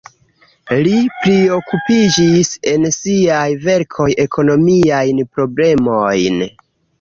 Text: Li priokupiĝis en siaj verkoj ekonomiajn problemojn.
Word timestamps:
Li 0.85 0.93
priokupiĝis 1.17 2.49
en 2.71 2.87
siaj 2.95 3.45
verkoj 3.67 4.09
ekonomiajn 4.25 5.21
problemojn. 5.37 6.43